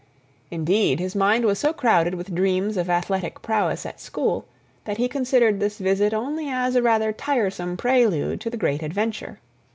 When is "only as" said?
6.11-6.75